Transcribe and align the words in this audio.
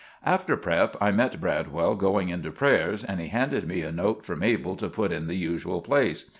After 0.25 0.57
prep. 0.57 0.97
I 0.99 1.11
met 1.11 1.39
Bradwell 1.39 1.93
going 1.93 2.29
in 2.29 2.41
to 2.41 2.49
prayers, 2.51 3.03
and 3.03 3.19
he 3.21 3.27
handed 3.27 3.67
me 3.67 3.83
a 3.83 3.91
note 3.91 4.25
for 4.25 4.35
Mabel 4.35 4.75
to 4.77 4.89
put 4.89 5.11
in 5.11 5.27
the 5.27 5.35
usual 5.37 5.81
place. 5.83 6.25